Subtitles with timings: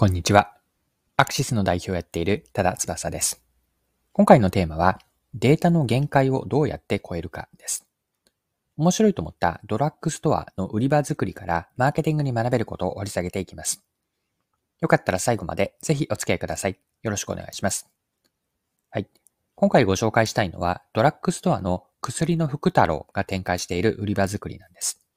[0.00, 0.52] こんにちは。
[1.16, 3.42] アクシスの代表をやっている多田翼です。
[4.12, 5.00] 今回のテーマは、
[5.34, 7.84] データの限界をどうやって超えるかです。
[8.76, 13.82] 面白いと思ったドラッグストアの売り場作りからマーケティングに学べることを掘り下げていきます。
[14.80, 16.78] よかったら最後までぜひお付き合いください。
[17.02, 17.90] よろしくお願いします。
[18.90, 19.08] はい。
[19.56, 25.07] 今回ご紹介したいのは、ドラッグストアの薬の福太郎が展開している売り場作りなんです。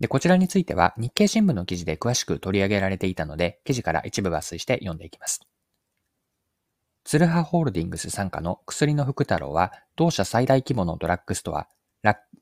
[0.00, 5.40] で、こちらについては日経新聞の記事で詳しく取り上げられていたので、記事から一部抜粋して読んでいきます。
[7.04, 11.68] ツルハホールディングス傘下の薬の福太郎は、同社最大規模のドラッグストア、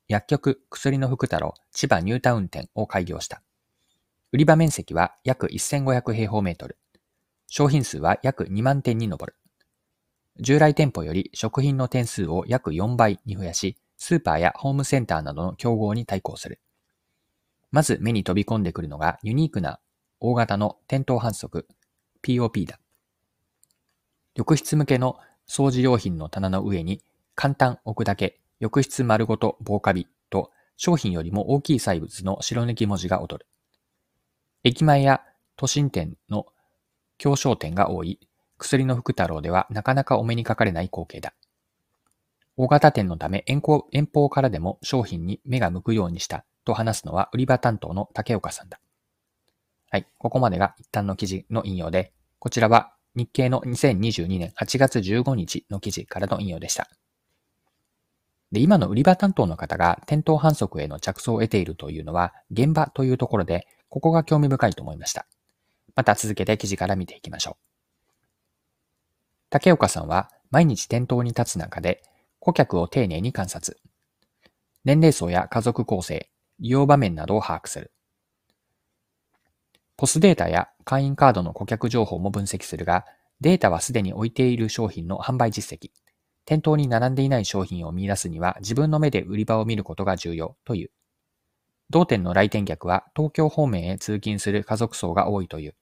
[0.09, 3.43] 薬局薬の福太郎千葉ニュータウン店を開業した。
[4.33, 6.79] 売り場面積は約1500平方メートル。
[7.49, 9.37] 商品数は約2万点に上る。
[10.39, 16.61] 従来店舗より食品の点数を約4倍に増やし、スーパーやホームセンターなどの競合に対抗する。
[17.77, 19.81] まず目に飛び込んでくるのがユニークな
[20.19, 21.69] 大型の転倒反則
[22.23, 22.81] POP だ。
[24.35, 27.03] 浴室向けの掃除用品の棚の上に
[27.35, 33.47] 簡単置くだけ浴室丸ごと防カビと商品よりも大きい細物の白抜き文字が踊る。
[34.65, 35.21] 駅前や
[35.57, 36.47] 都心店の
[37.19, 38.19] 競争店が多い
[38.57, 41.35] 薬の福太郎ではなかなかお目にかかれない光景だ。
[42.57, 48.79] 大型店のため遠方からでも商品に目が向くようにしたと話すのは売り場担当の竹岡さんだ。
[49.91, 50.07] はい。
[50.19, 56.91] ここまでが一旦の記事の引用で、こちらは日経の2022年8月15日の記事からの引用でした。
[58.53, 65.27] で、今の売り場担当の方が店頭反則への着想を得ているというのは現場というところで、ここが興味深いと思いました。
[65.95, 67.67] また続けて記事から見ていきましょう。
[69.49, 72.03] 竹岡さんは毎日店頭に立つ中で
[72.41, 73.79] 顧客を丁寧に観察。
[74.85, 76.29] 年齢層や家族構成、
[76.61, 77.93] 利用場面などを把握する。
[79.97, 83.07] ポスデータや会員カードの顧客情報も分析するが、
[83.41, 85.91] データはすでに置いている商品の販売実績、
[86.45, 90.91] 店頭に並んでいない商品を見出すには自分の目で売り場を見ることが重要という。
[91.91, 95.75] 同店の来店客は東京方面へ通勤する家族層が多いという。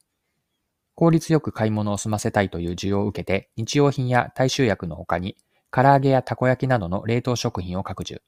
[0.95, 5.37] 効率よく買い物を済ませたいという需要を受けて、日用品や大衆薬の他に、
[5.71, 8.23] 唐揚げやたこ焼きなどの冷凍食品を拡充。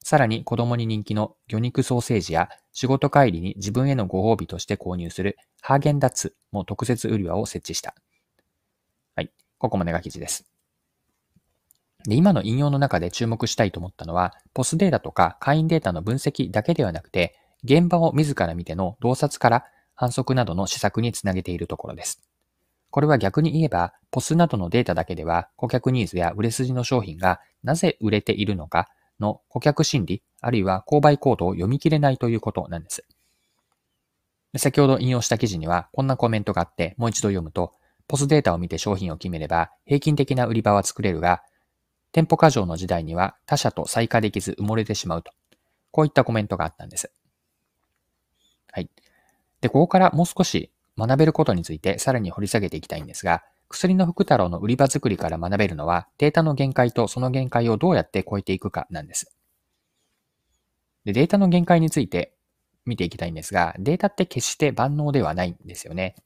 [0.00, 7.94] さらに子供に人気の魚肉ソーセージや仕事帰りに自分へのご褒美として購入するハーゲンダッツも特設売り場を設置した。
[9.14, 9.30] はい。
[9.58, 10.44] ここまでが記事です。
[12.04, 19.64] で、今の引用の中で注目したいと思ったのは、ポスデータとか会員データの分析だけではなくて、現場を自ら見ての洞察から
[19.94, 22.22] 反則などの施策につなげているところです。
[22.90, 28.88] これは逆に言えば、ポスなどのデータだけでは顧客ニーズや売れ筋の商品がなぜ売れているのか
[29.20, 33.04] の顧客心理、あるいは購買行動を読み切れないということなんです。
[34.56, 37.74] 先ほど引用した記事にはこんなコメントがあって、もう一度読むと、
[38.06, 41.42] ポスデータを見て商品を決めれば平均的な売り場は作れるが、
[42.12, 45.32] 店舗過剰の時代には他社と再化できず埋もれてしまうと。
[45.90, 47.12] こういったコメントがあったんです。
[48.72, 48.88] はい。
[49.60, 59.34] で、ここからもう少し学べることについてさらに掘り下げていきたいんですが、薬の福太郎の売り場作りから学べるのは、データの限界とその限界をどうやって超えていくかなんです。
[61.04, 62.34] でデータの限界について
[62.84, 66.16] 見ていきたいんですが、データって決して万能ではないんですよね。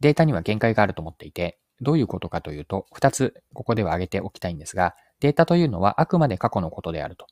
[0.00, 7.26] データには限界があると思っていて、どういうことかというと、二つここでは挙げておきたいんですが、データというのはあくまで過去のことであると。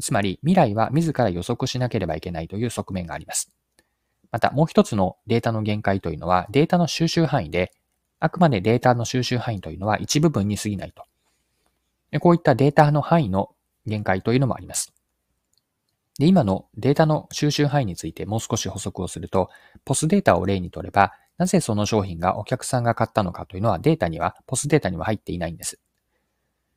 [0.00, 3.52] つまり、未来は自ら予測しなければいけないという側面があります。
[4.30, 7.72] また、もう一つのデータの限界というのは、データの収集範囲で、
[8.24, 11.04] あくまでデータの収集範囲というのは一部分に過ぎないと。
[12.20, 13.50] こういったデータの範囲の
[13.84, 14.92] 限界というのもあります。
[16.20, 19.50] で今のデータの収集範囲についてもう少し補足をすると、
[19.84, 25.80] ポスデータを例にとれば、なぜその商品がお客さんが買ったのかというのはデータには、ポスデータには入っていないんです。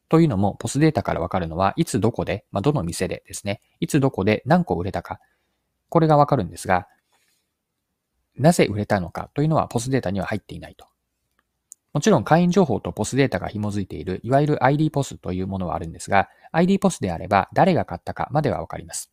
[0.09, 5.19] というのも、ポスデータからわかるのは、いつどこで、まあ、どの店でですね、いつどこで何個売れたか、
[5.89, 6.87] これがわかるんですが、
[8.35, 10.87] なぜ売れたのかというのはポスデータには入っていないと。
[11.95, 19.09] もちろん会員情報とポスデータが紐づいている、いわゆる ID ポスというものはあるんですが、ID ポスであれば誰が買ったかまではわかります。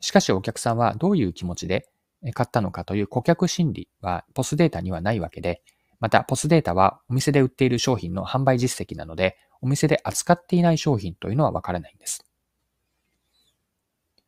[0.00, 1.88] しかしお客さんはどういう気持ちで
[2.34, 5.62] 買ったのかという顧客心理はポスデータにはないわけで、
[5.98, 12.22] またポスデータはお店で売っている商品の販売実績なので、お店で扱っていない商品というのはわからないんです。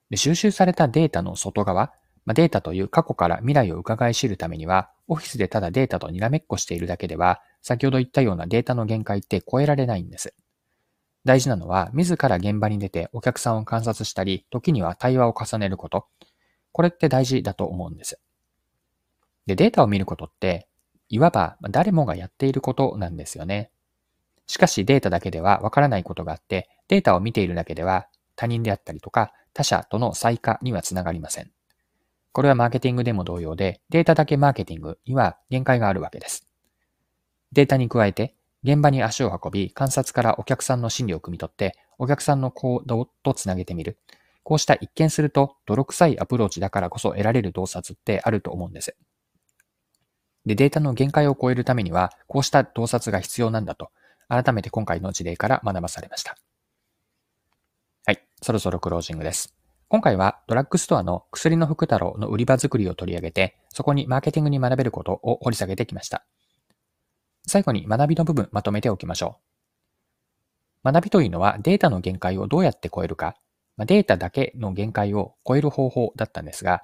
[0.08, 1.93] で収集されたデータの外側、
[2.26, 10.34] まあ、データという過去から未来を伺い知るためには、オフィスでただデータとにらめっこしているだけでは、先ほど言ったようなデータの限界って超えられないんです。
[11.25, 16.06] 大事なのは、自ら現場に出てお客さんを観察したり、時には対話を重ねること。
[16.73, 18.20] これって大事だと思うんです。
[19.46, 20.69] で、データを見ることって、
[21.08, 23.70] いわば誰もがやっていることなんですよね。
[24.49, 31.56] しかしデータだけではわからないことがあって、データを見ているだけでは他人であったりとか他者との差異化にはつながりません。
[32.37, 36.47] これはマーケティングでも同様で、データだけマーケティングには限界があるわけです。
[37.53, 43.97] データに加えて、現場に足を運び、観察からお客さんの心理を汲み取って、お客さんの行動とつなげてみる。
[44.43, 48.94] こうした一見すると泥臭いアプローチだからこそ得られる洞察ってあると思うんです。
[50.44, 53.89] で、データの限界を超えるためには、こうした洞察が必要なんだと、
[54.29, 56.37] 改めて今回の事例から学ばされました。
[58.05, 59.56] はい、そろそろクロージングです。
[59.88, 66.27] 今回はドラッグストアの薬の福太郎の売り場作りを取り上げて、そこにマーケティングに学べることを掘り下げてきました。
[67.47, 69.38] 最後に学びの部分まとめておきましょ
[70.85, 70.93] う。
[70.93, 73.37] 学びというのはデータの限界をどうやって超えるか、
[73.79, 76.82] データだけの限界を超える方法だったんですが、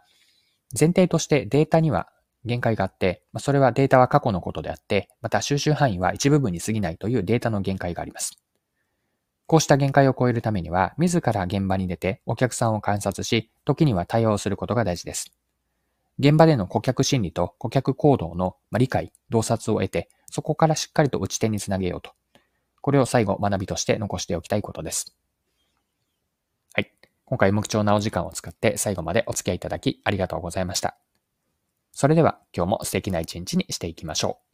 [0.78, 2.08] 前提としてデータには
[2.44, 8.38] 限界があって、それはデータは過去のことであって、また収集範囲は一部分に過ぎないというデータの限界があります。
[9.46, 15.32] こうした限界を超えるためには、自ら現場に出てお客さんを観察し、時には対話をすることが大事です。
[16.18, 22.12] 現場での顧客心理と顧客行動の理解、洞察を得て、そこからしっかりと打ち手につなげようと。
[22.80, 25.16] これを最後学びとして残しておきたいことです。
[26.74, 26.92] はい。
[27.24, 30.96] 今回無貴重なお時間を使って最後までお付き合いいただきありがとうございました。
[31.92, 34.51] それでは今日も素敵な一日にしていきましょう。